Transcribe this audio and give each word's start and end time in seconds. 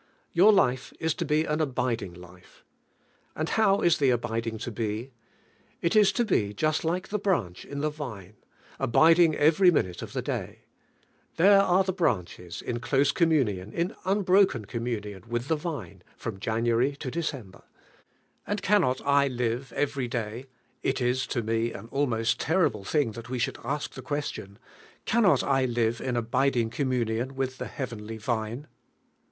Your 0.31 0.51
life 0.51 0.91
is 0.99 1.13
Jo 1.13 1.27
he 1.29 1.43
an 1.43 1.61
abiding 1.61 2.15
life. 2.15 2.65
And 3.35 3.49
how 3.49 3.81
is 3.81 3.99
the 3.99 4.09
abiding 4.09 4.57
to 4.57 4.73
he? 4.75 5.11
It 5.79 5.93
fcs 5.93 6.11
to 6.15 6.25
be 6.25 6.55
just 6.55 6.83
like 6.83 7.09
the 7.09 7.19
brunch 7.19 7.63
In 7.65 7.81
the 7.81 7.91
vine, 7.91 8.35
abiding 8.79 9.35
every 9.35 9.69
minute 9.69 10.01
oF 10.01 10.17
I 10.17 10.17
lie 10.17 10.23
dny. 10.23 10.55
There 11.35 11.59
sire 11.59 11.67
I 11.67 11.75
lie 11.81 11.93
branches, 11.93 12.63
in 12.63 12.79
close 12.79 13.11
communion, 13.11 13.71
in 13.73 13.93
unbrok 14.03 14.55
en 14.55 14.65
Eomi 14.65 15.03
tion, 15.03 15.25
with 15.29 15.47
the 15.49 15.55
vine, 15.55 16.01
from 16.17 16.39
Jan 16.39 16.63
miry 16.63 16.95
to 16.95 17.11
December. 17.11 17.61
Am! 18.47 18.55
cannot 18.57 19.01
I 19.05 19.27
live 19.27 19.71
every 19.73 20.07
day— 20.07 20.47
it 20.81 20.99
ia 20.99 21.13
to 21.13 21.43
me 21.43 21.73
an 21.73 21.87
almost 21.91 22.39
terrible 22.39 22.83
thing 22.83 23.11
that 23.11 23.29
we 23.29 23.37
should 23.37 23.59
ask 23.63 23.93
the 23.93 24.01
question— 24.01 24.57
cannot 25.05 25.43
I 25.43 25.65
live 25.65 26.01
in 26.01 26.15
abiding 26.15 26.71
communion 26.71 27.35
with 27.35 27.59
the 27.59 27.67
heavenly 27.67 28.17
Vine? 28.17 28.65